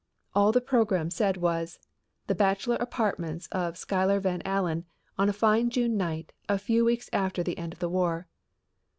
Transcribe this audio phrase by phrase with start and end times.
[0.33, 1.77] All the program said was:
[2.25, 4.85] "The bachelor apartments of Schuyler Van Allen
[5.15, 8.27] on a fine June night a few weeks after the end of the war."